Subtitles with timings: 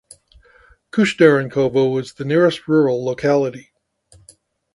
[0.91, 3.69] Kushnarenkovo is the nearest rural locality.